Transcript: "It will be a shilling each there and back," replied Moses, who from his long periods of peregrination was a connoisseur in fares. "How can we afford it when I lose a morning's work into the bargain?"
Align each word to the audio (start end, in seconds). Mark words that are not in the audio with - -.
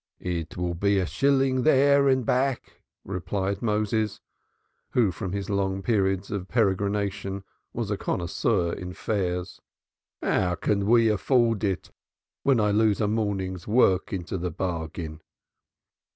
"It 0.19 0.57
will 0.57 0.73
be 0.73 0.97
a 0.97 1.05
shilling 1.05 1.59
each 1.59 1.63
there 1.63 2.07
and 2.07 2.25
back," 2.25 2.81
replied 3.05 3.61
Moses, 3.61 4.19
who 4.93 5.11
from 5.11 5.31
his 5.31 5.47
long 5.47 5.83
periods 5.83 6.31
of 6.31 6.47
peregrination 6.47 7.43
was 7.71 7.91
a 7.91 7.97
connoisseur 7.97 8.73
in 8.73 8.93
fares. 8.93 9.61
"How 10.19 10.55
can 10.55 10.87
we 10.87 11.07
afford 11.07 11.63
it 11.63 11.91
when 12.41 12.59
I 12.59 12.71
lose 12.71 12.99
a 12.99 13.07
morning's 13.07 13.67
work 13.67 14.11
into 14.11 14.39
the 14.39 14.49
bargain?" 14.49 15.21